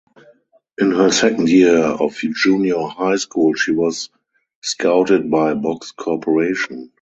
In 0.79 0.93
her 0.93 1.11
second 1.11 1.47
year 1.47 1.77
of 1.77 2.17
junior 2.17 2.81
high 2.87 3.17
school 3.17 3.53
she 3.53 3.71
was 3.71 4.09
scouted 4.63 5.29
by 5.29 5.53
Box 5.53 5.91
Corporation. 5.91 6.89